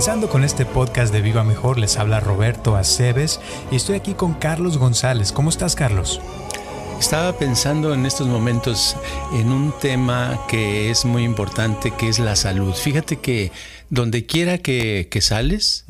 [0.00, 3.38] Comenzando con este podcast de Viva Mejor, les habla Roberto Aceves
[3.70, 5.30] y estoy aquí con Carlos González.
[5.30, 6.22] ¿Cómo estás, Carlos?
[6.98, 8.96] Estaba pensando en estos momentos
[9.34, 12.72] en un tema que es muy importante, que es la salud.
[12.72, 13.52] Fíjate que
[13.90, 15.84] donde quiera que, sales,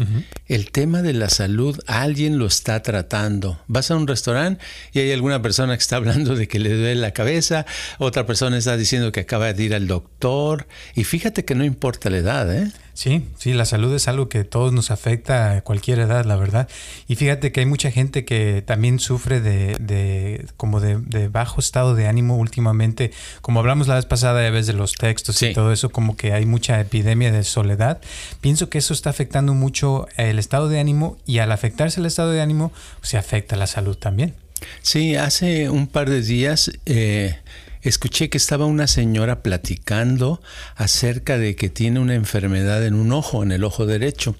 [0.46, 3.60] el tema de la salud, alguien lo está tratando.
[3.68, 6.96] Vas a un restaurante y hay alguna persona que está hablando de que le duele
[6.96, 7.64] la cabeza,
[7.98, 10.66] otra persona está diciendo que acaba de ir al doctor.
[10.96, 12.72] Y fíjate que no importa la edad, ¿eh?
[13.00, 16.68] Sí, sí, la salud es algo que todos nos afecta a cualquier edad, la verdad.
[17.08, 21.94] Y fíjate que hay mucha gente que también sufre de, de como de, bajo estado
[21.94, 23.10] de ánimo últimamente.
[23.40, 26.34] Como hablamos la vez pasada, a veces de los textos y todo eso, como que
[26.34, 28.02] hay mucha epidemia de soledad.
[28.42, 32.32] Pienso que eso está afectando mucho el estado de ánimo y al afectarse el estado
[32.32, 34.34] de ánimo, se afecta la salud también.
[34.82, 37.38] Sí, hace un par de días eh,
[37.82, 40.40] escuché que estaba una señora platicando
[40.76, 44.34] acerca de que tiene una enfermedad en un ojo, en el ojo derecho,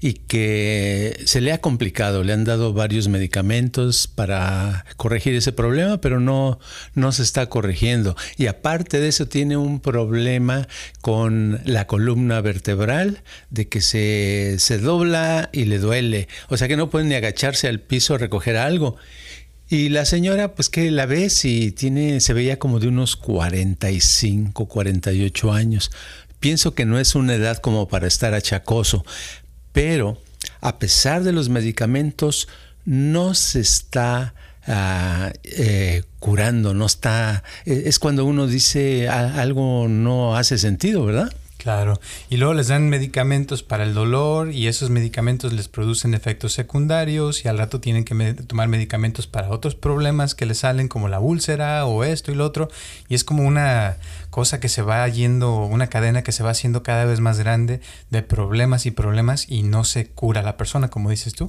[0.00, 6.00] y que se le ha complicado, le han dado varios medicamentos para corregir ese problema,
[6.00, 6.58] pero no,
[6.94, 8.16] no se está corrigiendo.
[8.36, 10.68] Y aparte de eso tiene un problema
[11.00, 16.76] con la columna vertebral, de que se, se dobla y le duele, o sea que
[16.76, 18.96] no puede ni agacharse al piso a recoger algo.
[19.70, 24.66] Y la señora, pues que la ves y tiene, se veía como de unos 45,
[24.66, 25.90] 48 años.
[26.40, 29.04] Pienso que no es una edad como para estar achacoso,
[29.72, 30.20] pero
[30.60, 32.48] a pesar de los medicamentos,
[32.84, 34.34] no se está
[34.66, 37.44] ah, eh, curando, no está...
[37.66, 41.30] E, es cuando uno dice algo no hace sentido, ¿verdad?
[41.58, 46.52] Claro, y luego les dan medicamentos para el dolor y esos medicamentos les producen efectos
[46.52, 48.14] secundarios y al rato tienen que
[48.46, 52.44] tomar medicamentos para otros problemas que les salen como la úlcera o esto y lo
[52.44, 52.70] otro.
[53.08, 53.96] Y es como una
[54.30, 57.80] cosa que se va yendo, una cadena que se va haciendo cada vez más grande
[58.10, 61.46] de problemas y problemas y no se cura la persona, como dices tú.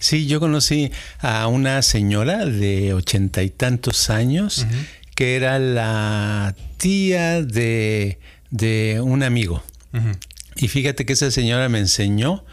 [0.00, 0.90] Sí, yo conocí
[1.20, 4.66] a una señora de ochenta y tantos años
[5.14, 8.18] que era la tía de
[8.52, 9.64] de un amigo.
[10.54, 12.44] Y fíjate que esa señora me enseñó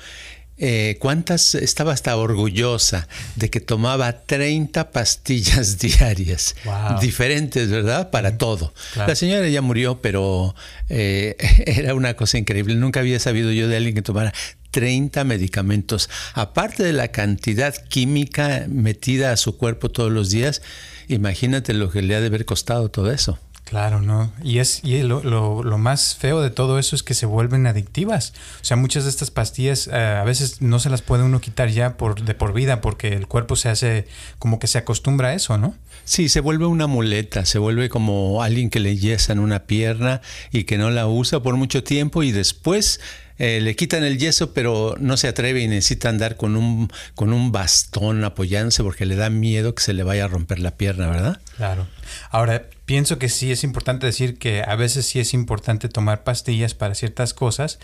[0.62, 6.56] eh, cuántas, estaba hasta orgullosa de que tomaba 30 pastillas diarias,
[7.00, 8.10] diferentes, ¿verdad?
[8.10, 8.74] Para todo.
[8.96, 10.56] La señora ya murió, pero
[10.90, 12.76] eh, era una cosa increíble.
[12.76, 14.34] Nunca había sabido yo de alguien que tomara
[14.72, 20.62] 30 medicamentos, aparte de la cantidad química metida a su cuerpo todos los días.
[21.08, 23.40] Imagínate lo que le ha de haber costado todo eso.
[23.70, 24.34] Claro, ¿no?
[24.44, 28.34] Y es y lo, lo, más feo de todo eso es que se vuelven adictivas.
[28.62, 31.70] O sea, muchas de estas pastillas eh, a veces no se las puede uno quitar
[31.70, 34.08] ya por, de por vida porque el cuerpo se hace
[34.40, 35.76] como que se acostumbra a eso, ¿no?
[36.04, 40.64] Sí, se vuelve una muleta, se vuelve como alguien que le yesan una pierna y
[40.64, 43.00] que no la usa por mucho tiempo y después
[43.40, 47.34] eh, le quitan el yeso, pero no se atreve y necesita andar con un, con
[47.34, 51.08] un bastón apoyándose porque le da miedo que se le vaya a romper la pierna,
[51.08, 51.42] ¿verdad?
[51.58, 51.88] Claro.
[52.30, 56.74] Ahora, pienso que sí es importante decir que a veces sí es importante tomar pastillas
[56.74, 57.80] para ciertas cosas,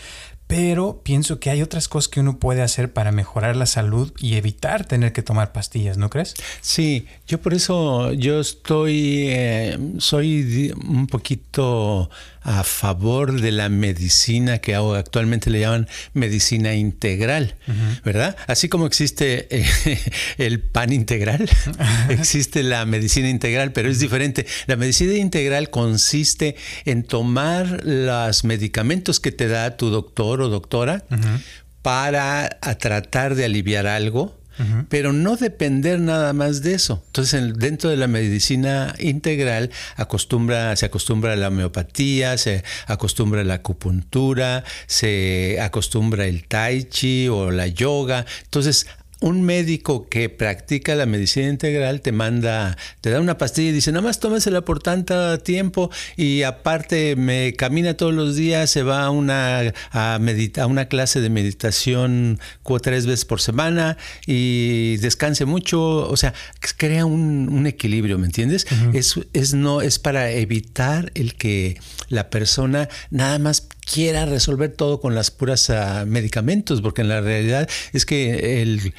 [0.46, 4.34] pero pienso que hay otras cosas que uno puede hacer para mejorar la salud y
[4.34, 6.34] evitar tener que tomar pastillas, ¿no crees?
[6.60, 12.10] Sí, yo por eso yo estoy, eh, soy un poquito
[12.46, 17.56] a favor de la medicina que actualmente le llaman medicina integral,
[18.04, 18.36] ¿verdad?
[18.46, 19.66] Así como existe eh,
[20.38, 21.50] el pan integral,
[22.08, 24.46] existe la medicina integral, pero es diferente.
[24.68, 26.54] La medicina integral consiste
[26.84, 31.04] en tomar los medicamentos que te da tu doctor o doctora
[31.82, 32.48] para
[32.78, 34.38] tratar de aliviar algo,
[34.88, 37.02] pero no depender nada más de eso.
[37.08, 43.44] Entonces, dentro de la medicina integral acostumbra, se acostumbra a la homeopatía, se acostumbra a
[43.44, 48.24] la acupuntura, se acostumbra el tai chi o la yoga.
[48.44, 48.86] Entonces,
[49.20, 53.90] un médico que practica la medicina integral te manda, te da una pastilla y dice,
[53.92, 59.04] nada más tómesela por tanto tiempo y aparte me camina todos los días, se va
[59.04, 60.18] a una, a,
[60.66, 62.38] una clase de meditación
[62.82, 63.96] tres veces por semana
[64.26, 66.34] y descanse mucho, o sea,
[66.76, 68.66] crea un, equilibrio, ¿me entiendes?
[68.92, 75.00] es, es, no, es para evitar el que la persona nada más quiera resolver todo
[75.00, 78.92] con las puras ah, medicamentos, porque en la realidad es que el,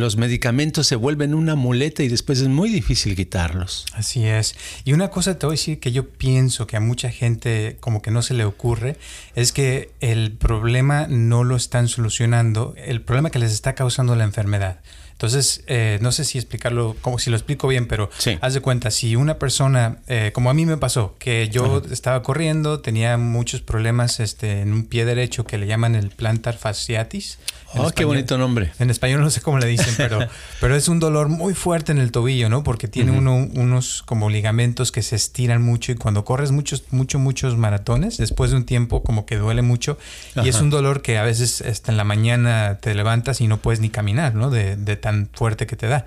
[0.00, 3.86] los medicamentos se vuelven una muleta y después es muy difícil quitarlos.
[3.94, 4.56] Así es.
[4.84, 8.02] Y una cosa te voy a decir que yo pienso que a mucha gente como
[8.02, 8.96] que no se le ocurre,
[9.34, 14.24] es que el problema no lo están solucionando, el problema que les está causando la
[14.24, 14.80] enfermedad
[15.18, 18.08] Entonces, eh, no sé si explicarlo, como si lo explico bien, pero
[18.40, 22.22] haz de cuenta, si una persona, eh, como a mí me pasó, que yo estaba
[22.22, 27.40] corriendo, tenía muchos problemas este, en un pie derecho que le llaman el plantar fasciatis.
[27.74, 28.72] Oh, qué bonito nombre.
[28.78, 30.20] En español no sé cómo le dicen, pero,
[30.60, 32.62] pero es un dolor muy fuerte en el tobillo, ¿no?
[32.62, 37.20] Porque tiene uno, unos como ligamentos que se estiran mucho y cuando corres muchos, muchos,
[37.20, 39.98] muchos maratones, después de un tiempo como que duele mucho
[40.42, 43.58] y es un dolor que a veces hasta en la mañana te levantas y no
[43.58, 44.48] puedes ni caminar, ¿no?
[44.48, 46.04] De, de tan fuerte que te da.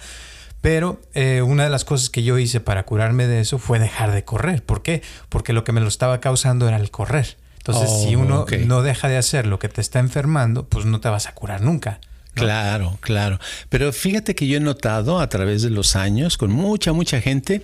[0.61, 4.11] Pero eh, una de las cosas que yo hice para curarme de eso fue dejar
[4.11, 4.61] de correr.
[4.61, 5.01] ¿Por qué?
[5.29, 7.37] Porque lo que me lo estaba causando era el correr.
[7.57, 10.99] Entonces, si oh, uno no deja de hacer lo que te está enfermando, pues no
[10.99, 11.99] te vas a curar nunca.
[12.33, 13.39] Claro, claro.
[13.69, 17.63] Pero fíjate que yo he notado a través de los años con mucha, mucha gente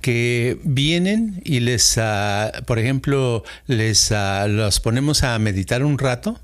[0.00, 6.38] que vienen y les, ah, por ejemplo, les uh, los ponemos a meditar un rato.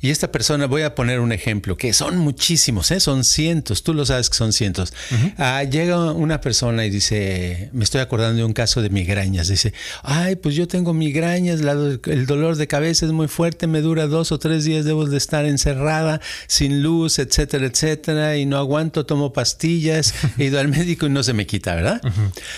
[0.00, 3.00] Y esta persona, voy a poner un ejemplo, que son muchísimos, ¿eh?
[3.00, 4.92] son cientos, tú lo sabes que son cientos.
[5.38, 9.72] Ah, llega una persona y dice, me estoy acordando de un caso de migrañas, dice,
[10.02, 14.32] ay, pues yo tengo migrañas, el dolor de cabeza es muy fuerte, me dura dos
[14.32, 19.32] o tres días, debo de estar encerrada, sin luz, etcétera, etcétera, y no aguanto, tomo
[19.32, 22.00] pastillas, he ido al médico y no se me quita, ¿verdad?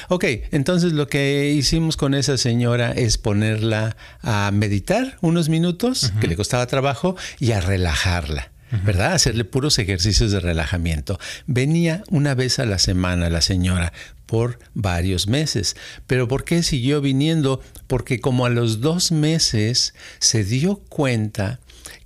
[0.09, 6.29] Ok, entonces lo que hicimos con esa señora es ponerla a meditar unos minutos, que
[6.29, 8.51] le costaba trabajo y a relajarla.
[8.83, 9.13] ¿verdad?
[9.13, 11.21] Hacerle puros ejercicios de relajamiento.
[11.47, 13.93] Venía una vez a la semana la señora
[14.27, 15.77] por varios meses.
[16.09, 17.61] ¿Pero por qué siguió viniendo?
[17.87, 21.61] Porque como a los dos meses se dio cuenta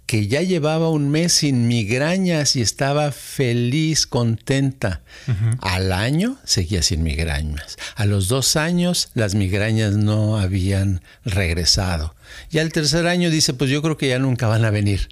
[0.05, 5.03] que ya llevaba un mes sin migrañas y estaba feliz, contenta.
[5.61, 7.76] Al año seguía sin migrañas.
[7.94, 12.14] A los dos años las migrañas no habían regresado.
[12.51, 15.09] Y al tercer año dice, pues yo creo que ya nunca van a venir.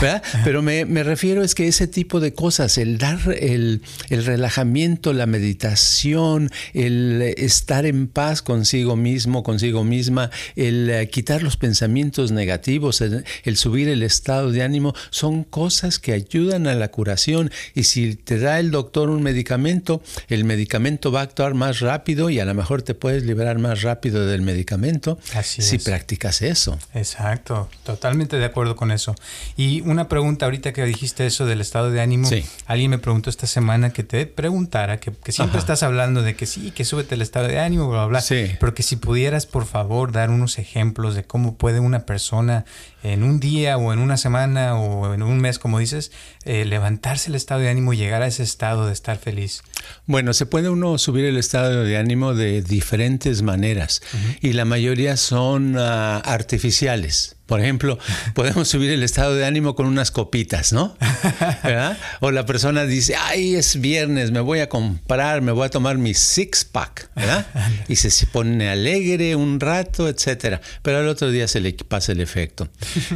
[0.44, 6.50] Pero me, refiero es que ese tipo de cosas, el dar el, relajamiento, la meditación,
[6.74, 13.56] el estar en paz consigo mismo, consigo misma, el eh, quitar los pensamientos negativos, el,
[13.56, 17.50] subir el estado de ánimo, son cosas que ayudan a la curación.
[17.74, 22.30] Y si te da el doctor un medicamento, el medicamento va a actuar más rápido
[22.30, 26.57] y a lo mejor te puedes liberar más rápido del medicamento si practicas eso.
[26.94, 29.14] Exacto, totalmente de acuerdo con eso.
[29.56, 32.28] Y una pregunta ahorita que dijiste eso del estado de ánimo.
[32.66, 36.70] Alguien me preguntó esta semana que te preguntara, que, siempre estás hablando de que sí,
[36.70, 38.56] que súbete el estado de ánimo, bla, bla, bla.
[38.60, 42.64] Pero que si pudieras, por favor, dar unos ejemplos de cómo puede una persona
[43.02, 46.10] en un día o en una semana o en un mes, como dices,
[46.44, 49.62] eh, levantarse el estado de ánimo y llegar a ese estado de estar feliz?
[50.06, 54.02] Bueno, se puede uno subir el estado de ánimo de diferentes maneras
[54.40, 57.37] y la mayoría son ah, artificiales.
[57.48, 57.98] Por ejemplo,
[58.34, 60.96] podemos subir el estado de ánimo con unas copitas, ¿no?
[62.20, 65.96] O la persona dice, ay, es viernes, me voy a comprar, me voy a tomar
[65.96, 67.46] mi six pack, ¿verdad?
[67.88, 70.60] Y se pone alegre un rato, etcétera.
[70.82, 72.68] Pero al otro día se le pasa el efecto.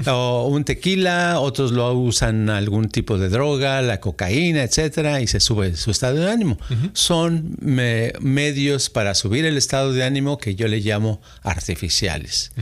[0.07, 5.41] O un tequila, otros lo usan algún tipo de droga, la cocaína, etcétera, y se
[5.41, 6.59] sube su estado de ánimo.
[6.95, 12.53] Son medios para subir el estado de ánimo que yo le llamo artificiales.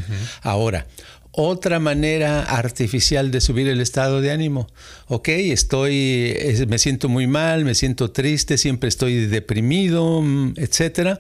[0.42, 0.86] Ahora,
[1.32, 4.68] otra manera artificial de subir el estado de ánimo.
[5.06, 6.34] Ok, estoy,
[6.68, 11.18] me siento muy mal, me siento triste, siempre estoy deprimido, mm, etcétera,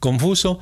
[0.00, 0.58] confuso.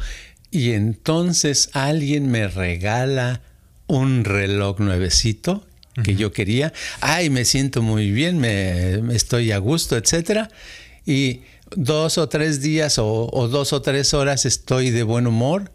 [0.50, 3.42] Y entonces alguien me regala
[3.86, 5.64] un reloj nuevecito
[6.04, 6.72] que yo quería.
[7.00, 10.50] Ay, me siento muy bien, me, estoy a gusto, etcétera.
[11.06, 11.42] Y
[11.74, 15.70] dos o tres días o, o dos o tres horas estoy de buen humor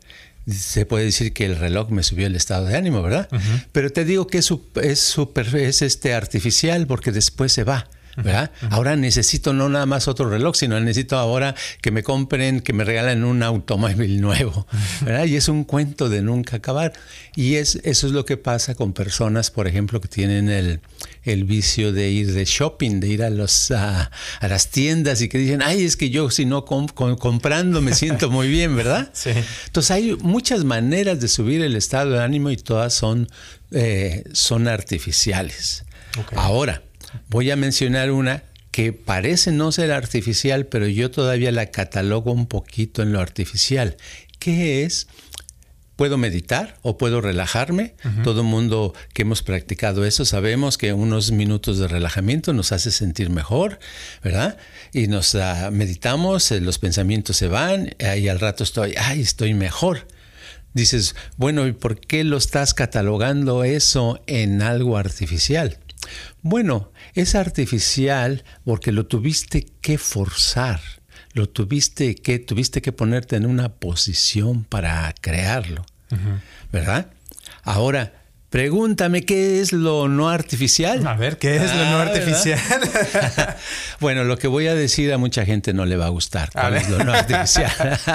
[0.49, 3.27] se puede decir que el reloj me subió el estado de ánimo, ¿verdad?
[3.71, 4.49] Pero te digo que es,
[4.81, 7.89] es, super, es este artificial porque después se va.
[8.15, 8.51] ¿Verdad?
[8.69, 12.83] Ahora necesito no nada más otro reloj, sino necesito ahora que me compren, que me
[12.83, 14.67] regalen un automóvil nuevo,
[15.01, 15.25] ¿verdad?
[15.25, 16.93] Y es un cuento de nunca acabar.
[17.35, 20.79] Y es, eso es lo que pasa con personas, por ejemplo, que tienen el,
[21.43, 25.61] vicio de ir de shopping, de ir a, los, a, las tiendas y que dicen,
[25.61, 29.11] ay, es que yo si no comprando me siento muy bien, ¿verdad?
[29.25, 29.31] Sí.
[29.65, 33.27] Entonces hay muchas maneras de subir el estado de ánimo y todas son,
[33.71, 35.85] eh, son artificiales.
[36.35, 36.81] Ahora,
[37.29, 42.45] Voy a mencionar una que parece no ser artificial, pero yo todavía la catalogo un
[42.45, 43.95] poquito en lo artificial,
[44.39, 45.07] que es
[45.95, 47.95] puedo meditar o puedo relajarme.
[48.23, 52.91] Todo el mundo que hemos practicado eso sabemos que unos minutos de relajamiento nos hace
[52.91, 53.79] sentir mejor,
[54.23, 54.57] ¿verdad?
[54.93, 59.53] Y nos ah, meditamos, eh, los pensamientos se van y al rato estoy, ay, estoy
[59.53, 60.07] mejor.
[60.73, 65.77] Dices, bueno, ¿y por qué lo estás catalogando eso en algo artificial?
[66.41, 70.81] Bueno, es artificial porque lo tuviste que forzar,
[71.33, 75.85] lo tuviste que, tuviste que ponerte en una posición para crearlo,
[76.71, 77.11] ¿verdad?
[77.63, 78.24] Ahora,
[78.55, 81.05] Pregúntame qué es lo no artificial.
[81.05, 82.57] A ver, ¿qué es lo no ah, artificial?
[83.99, 86.51] bueno, lo que voy a decir a mucha gente no le va a gustar.
[86.53, 87.69] ¿Cuál es lo no artificial?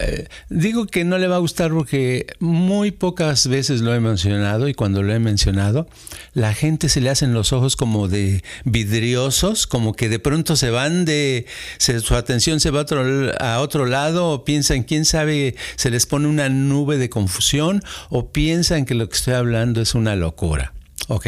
[0.00, 4.68] Eh, digo que no le va a gustar porque muy pocas veces lo he mencionado
[4.68, 5.88] y cuando lo he mencionado,
[6.32, 10.70] la gente se le hacen los ojos como de vidriosos, como que de pronto se
[10.70, 11.46] van de,
[11.78, 16.06] su atención se va a otro, a otro lado o piensan, quién sabe, se les
[16.06, 20.72] pone una nube de confusión o piensan que lo que estoy hablando es una locura.
[21.08, 21.26] Ok,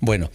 [0.00, 0.30] bueno,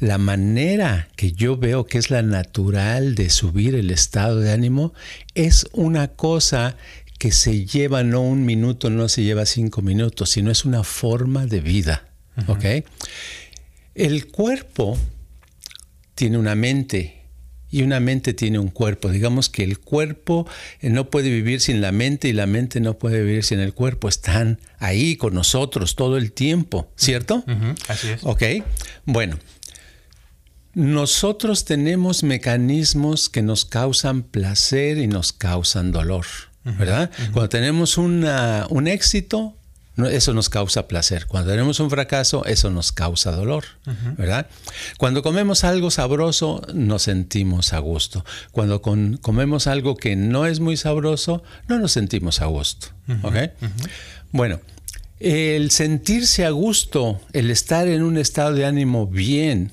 [0.00, 4.92] la manera que yo veo que es la natural de subir el estado de ánimo
[5.34, 6.76] es una cosa
[7.18, 11.46] que se lleva no un minuto, no se lleva cinco minutos, sino es una forma
[11.46, 12.04] de vida.
[12.46, 12.84] ¿Ok?
[13.96, 14.96] El cuerpo
[16.14, 17.17] tiene una mente
[17.70, 19.10] y una mente tiene un cuerpo.
[19.10, 20.46] Digamos que el cuerpo
[20.80, 23.74] eh, no puede vivir sin la mente y la mente no puede vivir sin el
[23.74, 24.08] cuerpo.
[24.08, 27.44] Están ahí con nosotros todo el tiempo, ¿cierto?
[27.88, 28.20] Así es.
[28.24, 28.42] Ok,
[29.04, 29.38] bueno.
[30.74, 36.26] Nosotros tenemos mecanismos que nos causan placer y nos causan dolor,
[36.62, 37.10] ¿verdad?
[37.32, 39.57] Cuando tenemos un éxito,
[40.06, 41.26] eso nos causa placer.
[41.26, 43.64] Cuando tenemos un fracaso, eso nos causa dolor,
[44.16, 44.46] ¿verdad?
[44.96, 48.24] Cuando comemos algo sabroso, nos sentimos a gusto.
[48.52, 52.88] Cuando comemos algo que no es muy sabroso, no nos sentimos a gusto,
[54.30, 54.60] Bueno,
[55.20, 59.72] el sentirse a gusto, el estar en un estado de ánimo bien,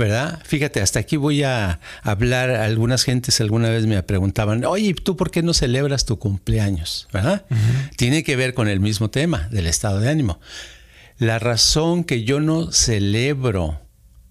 [0.00, 0.40] ¿verdad?
[0.44, 2.50] Fíjate, hasta aquí voy a hablar.
[2.50, 7.06] Algunas gentes alguna vez me preguntaban, oye, ¿tú por qué no celebras tu cumpleaños?
[7.12, 7.44] ¿Verdad?
[7.96, 10.40] Tiene que ver con el mismo tema del estado de ánimo.
[11.18, 13.78] La razón que yo no celebro,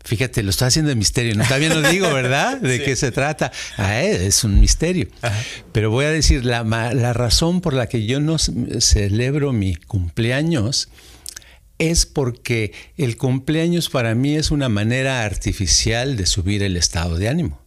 [0.03, 2.57] fíjate, lo estoy haciendo de misterio, no todavía no digo, ¿verdad?
[2.61, 3.51] ¿De qué se trata?
[3.77, 5.07] Ah, eh, es un misterio.
[5.71, 10.89] Pero voy a decir, la, la razón por la que yo no celebro mi cumpleaños
[11.79, 17.29] es porque el cumpleaños para mí es una manera artificial de subir el estado de
[17.29, 17.59] ánimo.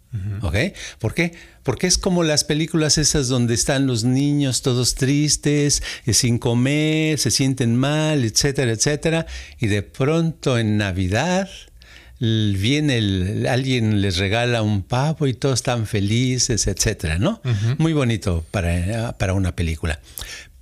[0.42, 0.56] ¿Ok?
[0.98, 1.32] ¿Por qué?
[1.62, 7.18] Porque es como las películas esas donde están los niños todos tristes, eh, sin comer,
[7.18, 9.26] se sienten mal, etcétera, etcétera.
[9.58, 11.48] Y de pronto en Navidad
[12.20, 17.40] viene alguien les regala un pavo y todos están felices, etcétera, ¿no?
[17.78, 19.98] Muy bonito para, para una película.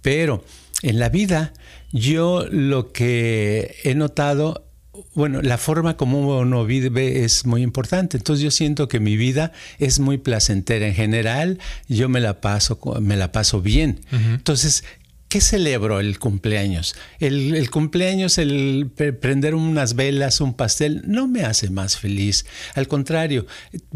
[0.01, 0.45] Pero
[0.83, 1.53] en la vida
[1.93, 4.67] yo lo que he notado,
[5.15, 8.17] bueno, la forma como uno vive es muy importante.
[8.17, 11.59] Entonces yo siento que mi vida es muy placentera en general.
[11.89, 14.01] Yo me la paso, me la paso bien.
[14.13, 14.85] Entonces,
[15.31, 16.97] ¿Qué celebro el cumpleaños?
[17.21, 22.47] El, cumpleaños, el prender unas velas, un pastel, no me hace más feliz.
[22.75, 23.47] Al contrario,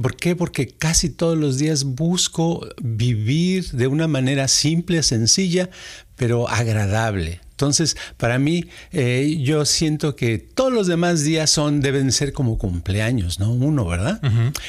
[0.01, 0.37] ¿por qué?
[0.37, 5.71] Porque casi todos los días busco vivir de una manera simple, sencilla,
[6.15, 7.41] pero agradable.
[7.65, 12.59] Entonces, para mí, eh, yo siento que todos los demás días son, deben ser como
[12.59, 13.53] cumpleaños, ¿no?
[13.53, 14.21] Uno, ¿verdad?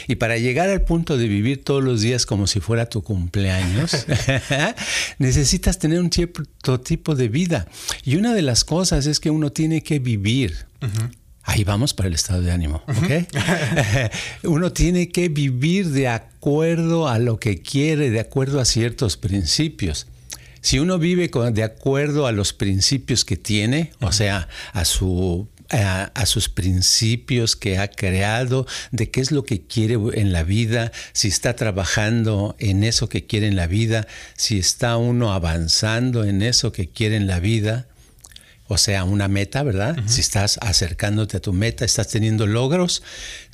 [0.08, 4.06] Y para llegar al punto de vivir todos los días como si fuera tu cumpleaños,
[5.20, 7.68] necesitas tener un cierto tipo de vida.
[8.06, 10.68] Y una de las cosas es que uno tiene que vivir.
[11.44, 13.28] Ahí vamos para el estado de ánimo, ¿ok?
[14.46, 20.08] Uno tiene que vivir de acuerdo a lo que quiere, de acuerdo a ciertos principios.
[20.66, 26.26] Si uno vive de acuerdo a los principios que tiene, o sea, a su a,
[26.26, 31.28] sus principios que ha creado, de qué es lo que quiere en la vida, si
[31.28, 34.08] está trabajando en eso que quiere en la vida,
[34.38, 37.86] si está uno avanzando en eso que quiere en la vida,
[38.68, 39.96] o sea, una meta, ¿verdad?
[40.08, 43.04] Si estás acercándote a tu meta, estás teniendo logros,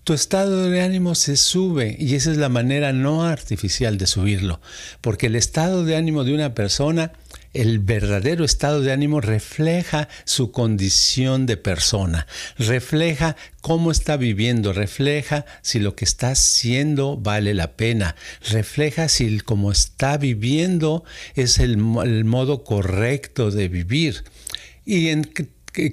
[0.03, 4.60] tu estado de ánimo se sube y esa es la manera no artificial de subirlo,
[5.00, 7.13] porque el estado de ánimo de una persona,
[7.53, 12.25] el verdadero estado de ánimo refleja su condición de persona,
[12.58, 18.15] refleja cómo está viviendo, refleja si lo que está haciendo vale la pena,
[18.50, 21.03] refleja si como está viviendo
[21.36, 24.24] es el, el modo correcto de vivir.
[24.84, 25.31] Y en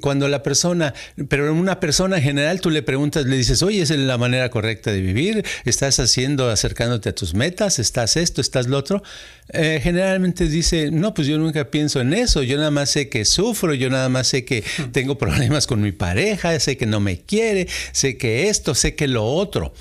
[0.00, 0.94] cuando la persona,
[1.28, 4.50] pero en una persona en general tú le preguntas, le dices, oye, ¿es la manera
[4.50, 5.44] correcta de vivir?
[5.64, 7.78] ¿Estás haciendo, acercándote a tus metas?
[7.78, 8.40] ¿Estás esto?
[8.40, 9.02] ¿Estás lo otro?
[9.50, 13.24] Eh, generalmente dice, no, pues yo nunca pienso en eso, yo nada más sé que
[13.24, 17.20] sufro, yo nada más sé que tengo problemas con mi pareja, sé que no me
[17.20, 19.72] quiere, sé que esto, sé que lo otro,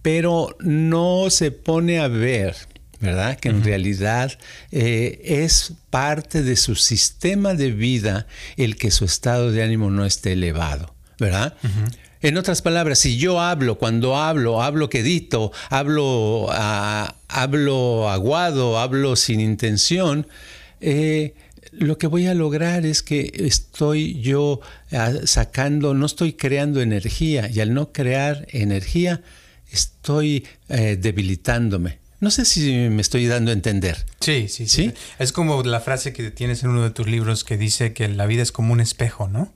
[0.00, 2.71] pero no se pone a ver
[3.02, 3.36] ¿verdad?
[3.36, 4.38] Que en realidad
[4.70, 10.06] eh, es parte de su sistema de vida el que su estado de ánimo no
[10.06, 11.54] esté elevado, ¿verdad?
[12.20, 19.16] En otras palabras, si yo hablo, cuando hablo, hablo quedito, hablo, ah, hablo aguado, hablo
[19.16, 20.28] sin intención,
[20.80, 21.34] eh,
[21.72, 24.60] lo que voy a lograr es que estoy yo
[24.92, 29.22] ah, sacando, no estoy creando energía y al no crear energía
[29.72, 32.01] estoy eh, debilitándome.
[32.22, 34.06] No sé si me estoy dando a entender.
[34.20, 37.56] Sí, sí, sí, Es como la frase que tienes en uno de tus libros que
[37.56, 39.52] dice que la vida es como un espejo, ¿no?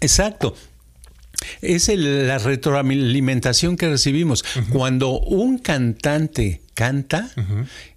[0.00, 0.56] Exacto.
[1.60, 4.42] Es la retroalimentación que recibimos.
[4.72, 7.30] Cuando un cantante canta,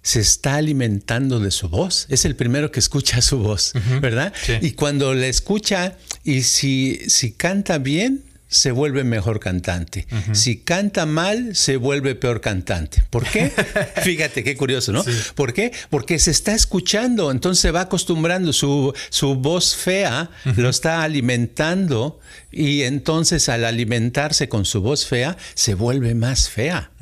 [0.02, 2.04] se está alimentando de su voz.
[2.10, 4.34] Es el primero que escucha su voz, ¿verdad?
[4.60, 8.22] Y cuando la escucha y si, si canta bien,
[8.54, 10.06] se vuelve mejor cantante.
[10.30, 13.02] Si canta mal, se vuelve peor cantante.
[13.10, 13.50] ¿Por qué?
[14.04, 15.04] Fíjate qué curioso, ¿no?
[15.34, 15.72] ¿Por qué?
[15.90, 22.20] Porque se está escuchando, entonces se va acostumbrando, su, su voz fea lo está alimentando
[22.52, 26.92] y entonces al alimentarse con su voz fea, se vuelve más fea.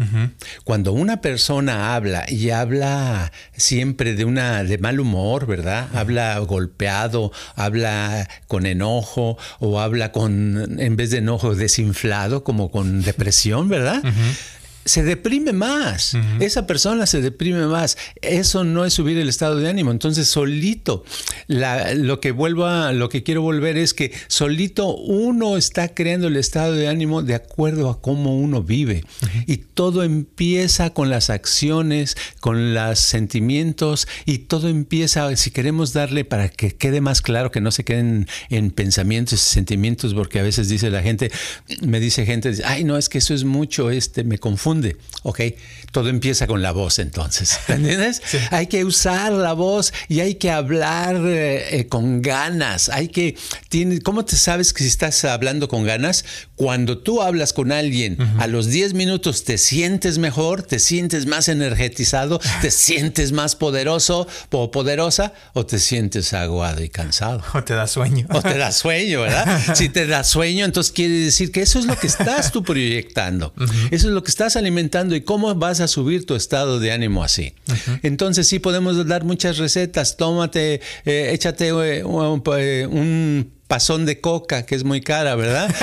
[0.64, 5.88] Cuando una persona habla y habla siempre de una de mal humor, ¿verdad?
[5.94, 13.02] Habla golpeado, habla con enojo o habla con en vez de enojo desinflado, como con
[13.02, 14.02] depresión, ¿verdad?
[14.84, 16.16] Se deprime más.
[16.40, 17.96] Esa persona se deprime más.
[18.20, 19.90] Eso no es subir el estado de ánimo.
[19.90, 21.04] Entonces, solito,
[21.48, 26.36] lo que vuelvo a, lo que quiero volver es que solito uno está creando el
[26.36, 29.04] estado de ánimo de acuerdo a cómo uno vive.
[29.46, 36.24] Y todo empieza con las acciones, con los sentimientos, y todo empieza, si queremos darle
[36.24, 40.42] para que quede más claro, que no se queden en pensamientos y sentimientos, porque a
[40.42, 41.30] veces dice la gente,
[41.82, 44.71] me dice gente, ay, no, es que eso es mucho, este, me confundo
[45.22, 45.40] ¿ok?
[45.90, 48.22] Todo empieza con la voz entonces, ¿entiendes?
[48.50, 53.36] Hay que usar la voz y hay que hablar eh, eh, con ganas, hay que,
[53.68, 56.24] tiene, ¿cómo te sabes que si estás hablando con ganas?
[56.56, 61.48] Cuando tú hablas con alguien, a los 10 minutos te sientes mejor, te sientes más
[61.48, 67.42] energetizado, te sientes más poderoso o poderosa o te sientes aguado y cansado.
[67.54, 68.26] O te da sueño.
[68.30, 69.60] O te da sueño, ¿verdad?
[69.74, 73.52] si te da sueño, entonces quiere decir que eso es lo que estás tú proyectando.
[73.90, 77.22] Eso es lo que estás alimentando y cómo vas a subir tu estado de ánimo
[77.22, 77.54] así.
[78.02, 80.16] Entonces sí podemos dar muchas recetas.
[80.16, 85.74] Tómate, eh, échate eh, un pasón de coca, que es muy cara, ¿verdad?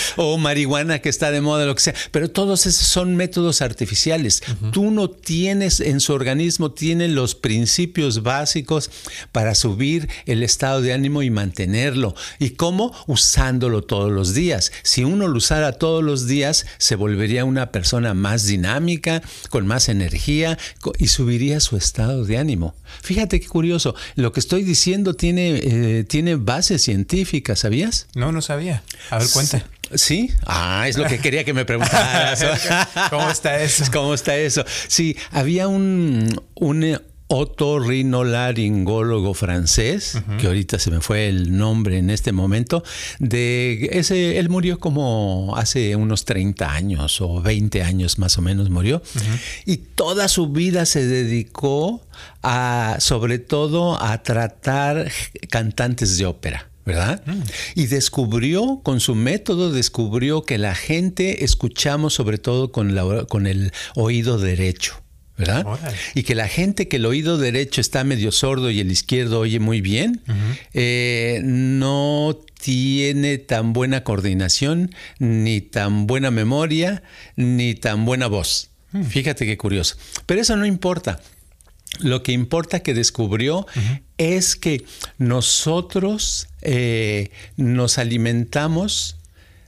[0.16, 1.94] o marihuana, que está de moda, lo que sea.
[2.12, 4.44] Pero todos esos son métodos artificiales.
[4.70, 8.92] Tú no tienes en su organismo, tiene los principios básicos
[9.32, 12.14] para subir el estado de ánimo y mantenerlo.
[12.38, 12.94] ¿Y cómo?
[13.08, 14.70] Usándolo todos los días.
[14.84, 19.88] Si uno lo usara todos los días, se volvería una persona más dinámica, con más
[19.88, 20.56] energía
[20.96, 22.76] y subiría su estado de ánimo.
[23.02, 23.96] Fíjate qué curioso.
[24.14, 28.08] Lo que estoy diciendo tiene, eh, tiene base científica, ¿sabías?
[28.14, 28.82] No, no sabía.
[29.08, 29.64] A ver, cuenta.
[29.94, 32.44] Sí, ah, es lo que quería que me preguntaras.
[33.10, 33.84] ¿Cómo está eso?
[33.90, 34.64] ¿Cómo está eso?
[34.86, 42.32] Sí, había un, un otorrinolaringólogo francés, que ahorita se me fue el nombre en este
[42.32, 42.82] momento,
[43.18, 48.70] de ese, él murió como hace unos 30 años o 20 años más o menos
[48.70, 49.02] murió,
[49.66, 52.06] y toda su vida se dedicó
[52.42, 55.10] a, sobre todo, a tratar
[55.50, 56.70] cantantes de ópera.
[56.84, 57.22] ¿verdad?
[57.26, 57.42] Mm.
[57.74, 63.72] Y descubrió, con su método, descubrió que la gente escuchamos sobre todo con, con el
[63.94, 65.02] oído derecho.
[65.38, 65.64] ¿Verdad?
[66.14, 69.60] Y que la gente que el oído derecho está medio sordo y el izquierdo oye
[69.60, 70.20] muy bien,
[70.74, 77.02] eh, no tiene tan buena coordinación, ni tan buena memoria,
[77.36, 78.70] ni tan buena voz.
[78.92, 79.04] Mm.
[79.04, 79.96] Fíjate qué curioso.
[80.26, 81.20] Pero eso no importa.
[82.00, 83.66] Lo que importa que descubrió
[84.18, 84.84] es que
[85.16, 89.16] nosotros eh, nos alimentamos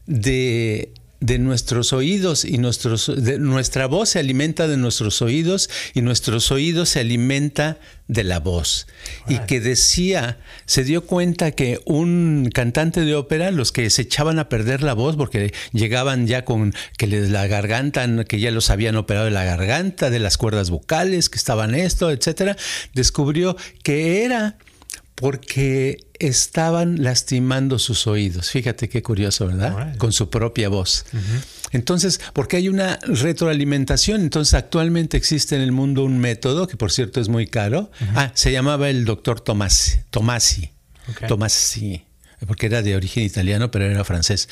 [0.06, 6.00] de de nuestros oídos y nuestros, de, nuestra voz se alimenta de nuestros oídos y
[6.00, 7.78] nuestros oídos se alimenta
[8.08, 8.86] de la voz.
[9.28, 14.38] Y que decía, se dio cuenta que un cantante de ópera, los que se echaban
[14.38, 18.70] a perder la voz porque llegaban ya con que les la garganta, que ya los
[18.70, 22.56] habían operado de la garganta, de las cuerdas vocales, que estaban esto, etcétera,
[22.94, 24.56] descubrió que era
[25.20, 28.50] porque estaban lastimando sus oídos.
[28.50, 29.94] Fíjate qué curioso, ¿verdad?
[29.98, 31.04] Con su propia voz.
[31.72, 36.90] Entonces, porque hay una retroalimentación, entonces actualmente existe en el mundo un método, que por
[36.90, 37.90] cierto es muy caro.
[38.14, 39.98] Ah, se llamaba el doctor Tomasi.
[40.08, 40.70] Tomasi.
[41.28, 42.02] Tomasi.
[42.46, 44.48] Porque era de origen italiano, pero era francés.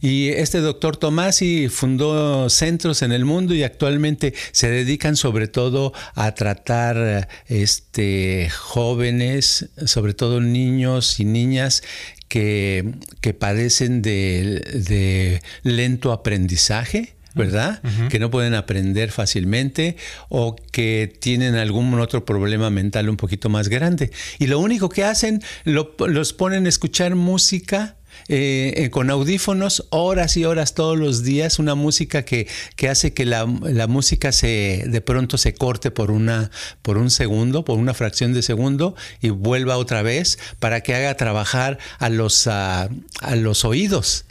[0.00, 5.92] Y este doctor Tomasi fundó centros en el mundo y actualmente se dedican sobre todo
[6.14, 11.82] a tratar este, jóvenes, sobre todo niños y niñas
[12.28, 12.94] que,
[13.38, 17.82] padecen de lento aprendizaje ¿verdad?
[18.08, 19.96] Que no pueden aprender fácilmente
[20.30, 24.10] o que tienen algún otro problema mental un poquito más grande.
[24.38, 27.96] Y lo único que hacen, los ponen a escuchar música.
[28.28, 33.12] Eh, eh, con audífonos horas y horas todos los días, una música que, que hace
[33.12, 37.92] que la, música se de pronto se corte por una por un segundo, por una
[37.92, 42.88] fracción de segundo y vuelva otra vez para que haga trabajar a los a
[43.36, 44.24] los oídos.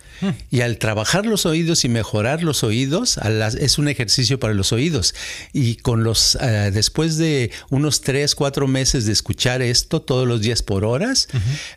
[0.51, 3.19] Y al trabajar los oídos y mejorar los oídos,
[3.59, 5.13] es un ejercicio para los oídos.
[5.53, 10.41] Y con los, eh, después de unos tres, cuatro meses de escuchar esto todos los
[10.41, 11.27] días por horas,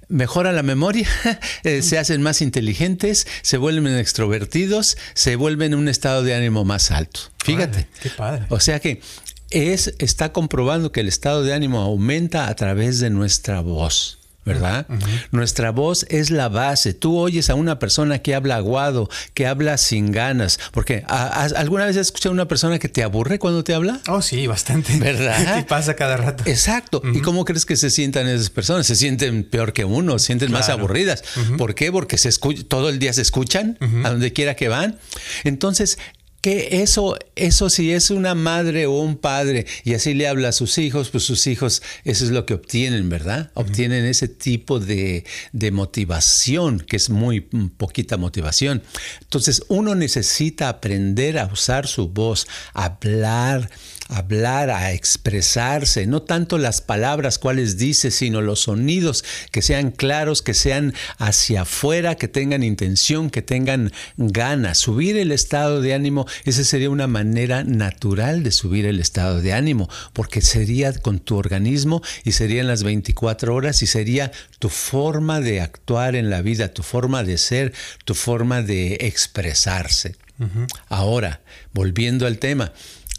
[0.09, 1.09] mejora la memoria,
[1.65, 6.65] eh, se hacen más inteligentes, se vuelven extrovertidos, se vuelven en un estado de ánimo
[6.65, 7.21] más alto.
[7.45, 7.89] Fíjate.
[8.03, 8.47] qué padre.
[8.51, 9.01] O sea que
[9.51, 14.19] es, está comprobando que el estado de ánimo aumenta a través de nuestra voz.
[14.49, 14.87] ¿Verdad?
[15.31, 16.95] Nuestra voz es la base.
[16.95, 21.97] Tú oyes a una persona que habla aguado, que habla sin ganas, porque ¿alguna vez
[21.97, 24.01] has escuchado a una persona que te aburre cuando te habla?
[24.09, 24.99] Oh, sí, bastante.
[24.99, 25.59] ¿Verdad?
[25.59, 26.45] Y pasa cada rato.
[26.47, 27.03] Exacto.
[27.13, 28.87] ¿Y cómo crees que se sientan esas personas?
[28.87, 31.23] Se sienten peor que uno, se sienten más aburridas.
[31.57, 31.93] ¿Por qué?
[31.93, 32.31] Porque se
[32.69, 34.99] todo el día se escuchan a donde quiera que van.
[35.45, 35.99] Entonces,
[36.41, 40.53] que eso, eso si es una madre o un padre y así le habla a
[40.53, 43.51] sus hijos, pues sus hijos, eso es lo que obtienen, ¿verdad?
[43.55, 48.83] Obtienen ese tipo de, de motivación, que es muy poquita motivación.
[49.21, 53.71] Entonces uno necesita aprender a usar su voz, hablar,
[54.09, 60.43] hablar, a expresarse, no tanto las palabras cuales dice, sino los sonidos que sean claros,
[60.43, 64.79] que sean hacia afuera, que tengan intención, que tengan ganas.
[64.79, 69.53] Subir el estado de ánimo, esa sería una manera natural de subir el estado de
[69.53, 75.41] ánimo, porque sería con tu organismo y serían las 24 horas y sería tu forma
[75.41, 77.73] de actuar en la vida, tu forma de ser,
[78.05, 80.17] tu forma de expresarse.
[80.89, 81.41] Ahora,
[81.73, 82.73] volviendo al tema,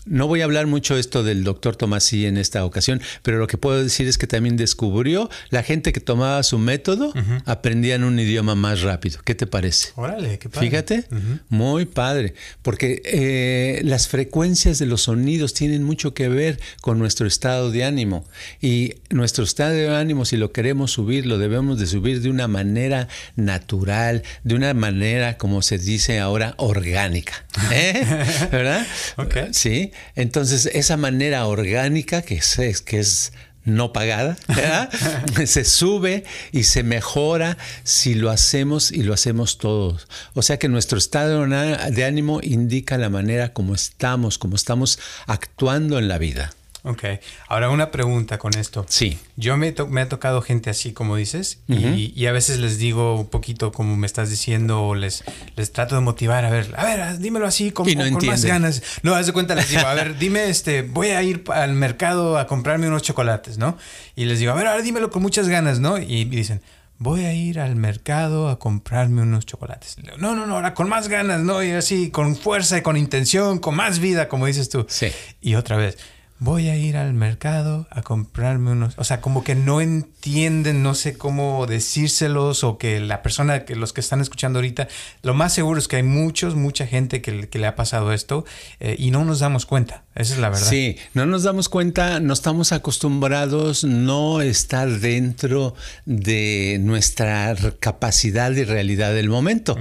[0.10, 3.58] no voy a hablar mucho esto del doctor Tomasí en esta ocasión, pero lo que
[3.58, 7.14] puedo decir es que también descubrió la gente que tomaba su método
[7.46, 9.20] aprendían un idioma más rápido.
[9.24, 9.90] ¿Qué te parece?
[9.96, 10.70] Órale, qué padre.
[10.70, 11.06] Fíjate,
[11.50, 17.28] muy padre, porque eh, las frecuencias de los sonidos tienen mucho que ver con nuestro
[17.28, 18.26] estado de ánimo
[18.62, 22.48] y nuestro estado de ánimo si lo queremos subir lo debemos de subir de una
[22.48, 28.26] manera natural, de una manera como se dice ahora orgánica, ¿eh?
[28.52, 28.86] ¿verdad?
[29.18, 29.50] Okay.
[29.52, 29.92] Sí.
[30.16, 33.32] Entonces, esa manera orgánica que es, que es
[33.66, 34.38] no pagada,
[35.46, 40.08] se sube y se mejora si lo hacemos y lo hacemos todos.
[40.34, 46.00] O sea que nuestro estado de ánimo indica la manera como estamos, como estamos actuando
[46.00, 46.52] en la vida.
[46.84, 47.04] Ok,
[47.50, 48.86] ahora una pregunta con esto.
[48.88, 49.20] Sí.
[49.36, 53.28] Yo me, me ha tocado gente así como dices y, a veces les digo un
[53.28, 55.24] poquito como me estás diciendo o les,
[55.56, 58.82] les trato de motivar, a ver, a ver, dímelo así como, con más ganas.
[59.04, 62.38] No, haz de cuenta, les digo, a ver, dime, este, voy a ir al mercado
[62.38, 63.78] a comprarme unos chocolates, ¿no?
[64.16, 65.98] Y les digo, a ver, ahora dímelo con muchas ganas, ¿no?
[65.98, 66.62] Y dicen,
[66.98, 69.98] voy a ir al mercado a comprarme unos chocolates.
[70.18, 71.62] No, no, no, ahora con más ganas, ¿no?
[71.62, 74.86] Y así, con fuerza y con intención, con más vida, como dices tú.
[74.88, 75.08] Sí.
[75.42, 75.98] Y otra vez
[76.40, 80.96] voy a ir al mercado a comprarme unos, o sea, como que no entienden, no
[80.96, 84.88] sé cómo decírselos o que la persona, que los que están escuchando ahorita,
[85.22, 88.46] lo más seguro es que hay muchos, mucha gente que, le ha pasado esto
[88.80, 90.70] eh, y no nos damos cuenta, esa es la verdad.
[90.70, 95.76] Sí, no nos damos cuenta, no estamos acostumbrados, no está dentro
[96.06, 99.76] de nuestra capacidad y realidad del momento.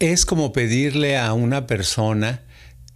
[0.00, 2.42] Es como pedirle a una persona,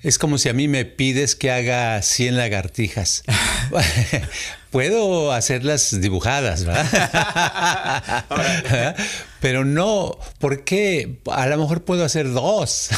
[0.03, 3.23] es como si a mí me pides que haga 100 lagartijas.
[4.71, 6.87] Puedo hacerlas dibujadas, ¿verdad?
[9.41, 12.91] Pero no, porque a lo mejor puedo hacer dos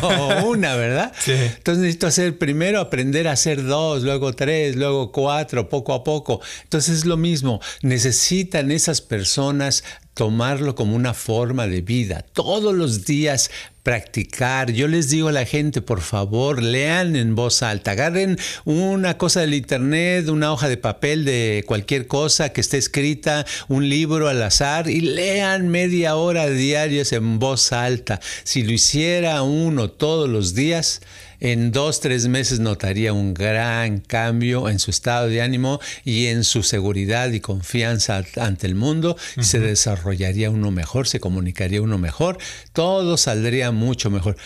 [0.00, 1.12] o una, ¿verdad?
[1.18, 1.32] Sí.
[1.32, 6.40] Entonces necesito hacer primero aprender a hacer dos, luego tres, luego cuatro, poco a poco.
[6.62, 9.84] Entonces es lo mismo, necesitan esas personas
[10.18, 12.26] tomarlo como una forma de vida.
[12.32, 13.52] Todos los días
[13.84, 14.72] practicar.
[14.72, 17.92] Yo les digo a la gente, por favor, lean en voz alta.
[17.92, 23.46] Agarren una cosa del internet, una hoja de papel de cualquier cosa que esté escrita,
[23.68, 28.18] un libro al azar y lean media hora diarias en voz alta.
[28.42, 31.00] Si lo hiciera uno todos los días,
[31.40, 36.44] en dos, tres meses notaría un gran cambio en su estado de ánimo y en
[36.44, 39.16] su seguridad y confianza ante el mundo.
[39.40, 42.38] Se desarrollaría uno mejor, se comunicaría uno mejor,
[42.72, 44.36] todo saldría mucho mejor.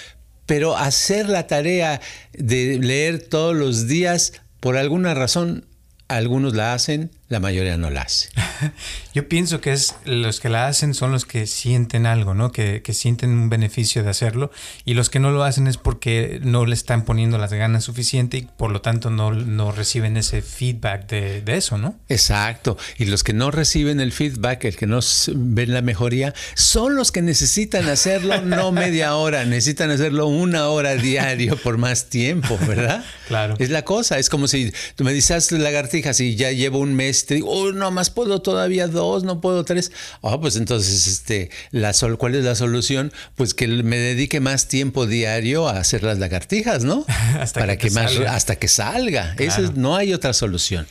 [0.46, 2.00] Pero hacer la tarea
[2.33, 5.66] de leer todos los días, por alguna razón,
[6.09, 8.29] algunos la hacen, la mayoría no la hace.
[9.14, 12.53] Yo pienso que es los que la hacen son los que sienten algo, ¿no?
[12.53, 14.51] Que, sienten un beneficio de hacerlo
[14.85, 18.37] y los que no lo hacen es porque no le están poniendo las ganas suficiente
[18.37, 21.99] y por lo tanto no, no reciben ese feedback de, de, eso, ¿no?
[22.11, 22.77] Exacto.
[22.99, 25.01] Y los que no reciben el feedback, el que no
[25.35, 30.97] ven la mejoría, son los que necesitan hacerlo no media hora, necesitan hacerlo una hora
[30.97, 33.03] diario por más tiempo, ¿verdad?
[33.33, 33.55] Claro.
[33.59, 37.21] Es la cosa, es como si tú me dices lagartijas y ya llevo un mes
[37.26, 39.92] te digo, oh, no más puedo todavía dos, no puedo tres.
[40.22, 43.12] Ah, pues entonces, este, la sol, ¿cuál es la solución?
[43.37, 47.04] Pues que me dedique más tiempo diario a hacer las lagartijas, ¿no?
[47.38, 49.37] hasta Para que, más, hasta que salga.
[49.74, 50.87] no hay otra solución.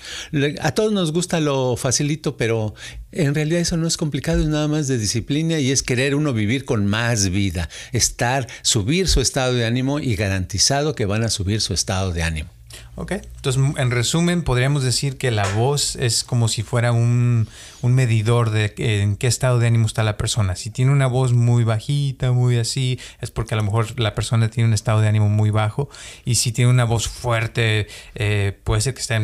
[0.62, 2.74] A todos nos gusta lo facilito, pero
[3.12, 6.34] en realidad eso no es complicado, es nada más de disciplina y es querer uno
[6.34, 11.30] vivir con más vida, estar, subir su estado de ánimo y garantizado que van a
[11.30, 12.50] subir su estado de ánimo.
[12.96, 17.48] Ok, entonces en resumen podríamos decir que la voz es como si fuera un,
[17.82, 20.56] un medidor de en qué estado de ánimo está la persona.
[20.56, 24.50] Si tiene una voz muy bajita, muy así, es porque a lo mejor la persona
[24.50, 25.90] tiene un estado de ánimo muy bajo.
[26.26, 29.16] Y si tiene una voz fuerte, eh, puede ser que esté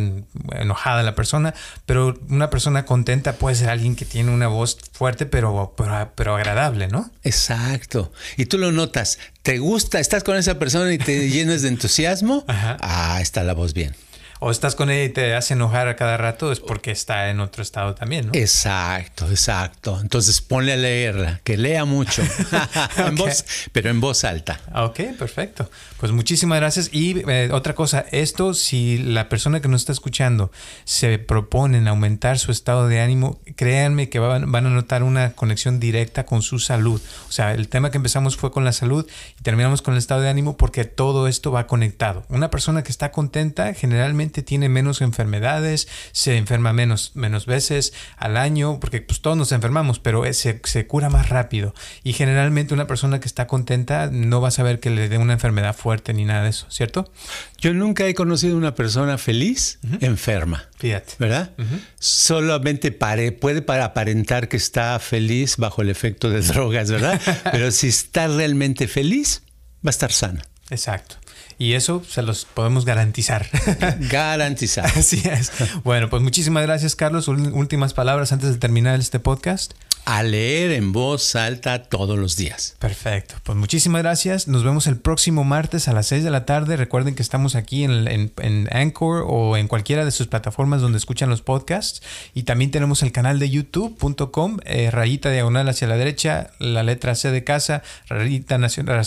[0.52, 1.54] enojada la persona.
[1.86, 6.36] Pero una persona contenta puede ser alguien que tiene una voz fuerte, pero, pero, pero
[6.36, 7.10] agradable, ¿no?
[7.24, 8.12] Exacto.
[8.38, 9.20] Y tú lo notas.
[9.43, 10.00] ¿Te gusta?
[10.00, 12.46] ¿Estás con esa persona y te llenas de entusiasmo?
[12.80, 13.96] Ah, está la voz bien
[14.39, 17.39] o estás con ella y te hace enojar a cada rato, es porque está en
[17.39, 18.32] otro estado también, ¿no?
[18.34, 20.00] Exacto, exacto.
[20.02, 22.23] Entonces ponle a leerla, que lea mucho,
[23.71, 24.60] pero en voz alta.
[24.76, 25.69] Ok, perfecto.
[26.00, 26.89] Pues muchísimas gracias.
[26.91, 30.52] Y eh, otra cosa, esto, si la persona que nos está escuchando
[30.84, 35.32] se propone en aumentar su estado de ánimo, créanme que van, van a notar una
[35.34, 37.02] conexión directa con su salud.
[37.28, 39.08] O sea, el tema que empezamos fue con la salud
[39.39, 42.26] y terminamos con el estado de ánimo porque todo esto va conectado.
[42.30, 48.38] Una persona que está contenta generalmente tiene menos enfermedades, se enferma menos, menos veces al
[48.38, 51.74] año, porque pues todos nos enfermamos, pero se, se cura más rápido.
[52.04, 55.34] Y generalmente una persona que está contenta no va a saber que le dé una
[55.34, 57.12] enfermedad fuerte ni nada de eso, ¿cierto?
[57.58, 60.68] Yo nunca he conocido una persona feliz enferma.
[60.78, 61.13] Fíjate.
[61.20, 61.52] ¿Verdad?
[62.00, 67.20] Solamente pare, puede para aparentar que está feliz bajo el efecto de drogas, ¿verdad?
[67.52, 69.44] Pero si está realmente feliz,
[69.86, 70.44] va a estar sana.
[70.70, 71.18] Exacto.
[71.58, 73.48] Y eso se los podemos garantizar.
[74.00, 74.86] Garantizar.
[74.86, 75.52] Así es.
[75.84, 77.28] Bueno, pues muchísimas gracias, Carlos.
[77.28, 79.74] Últimas palabras antes de terminar este podcast
[80.08, 82.78] a leer en voz alta todos los días.
[82.80, 83.36] Perfecto.
[83.43, 84.48] Pues muchísimas gracias.
[84.48, 86.78] Nos vemos el próximo martes a las 6 de la tarde.
[86.78, 88.32] Recuerden que estamos aquí en,
[88.72, 92.02] Anchor o en cualquiera de sus plataformas donde escuchan los podcasts.
[92.34, 97.13] Y también tenemos el canal de youtube.com, eh, rayita diagonal hacia la derecha, la letra
[97.13, 99.06] C de casa, rayita, nacional,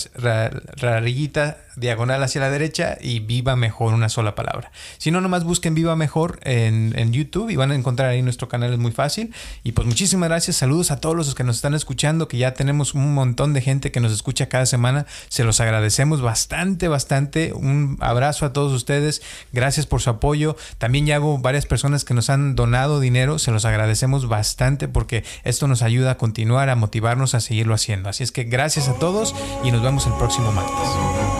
[0.76, 4.70] rayita diagonal hacia la derecha y viva mejor una sola palabra.
[4.98, 8.48] Si no, nomás busquen viva mejor en, en YouTube y van a encontrar ahí nuestro
[8.48, 9.34] canal, es muy fácil.
[9.64, 10.56] Y pues muchísimas gracias.
[10.56, 13.90] Saludos a todos los que nos están escuchando, que ya tenemos un montón de gente
[13.90, 15.06] que nos escucha cada semana.
[15.28, 17.52] Se los agradecemos bastante, bastante.
[17.52, 19.22] Un abrazo a todos ustedes.
[19.52, 20.56] Gracias por su apoyo.
[20.78, 23.38] También ya hubo varias personas que nos han donado dinero.
[23.38, 28.08] Se los agradecemos bastante porque esto nos ayuda a continuar, a motivarnos a seguirlo haciendo.
[28.08, 31.39] Así es que gracias a todos y nos vemos el próximo martes.